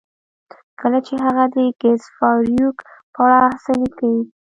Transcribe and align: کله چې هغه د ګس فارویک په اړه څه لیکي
کله 0.79 0.99
چې 1.07 1.13
هغه 1.25 1.43
د 1.55 1.57
ګس 1.81 2.03
فارویک 2.17 2.77
په 3.13 3.19
اړه 3.25 3.41
څه 3.63 3.71
لیکي 3.79 4.13